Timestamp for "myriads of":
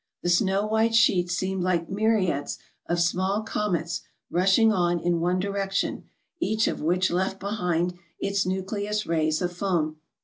1.87-2.99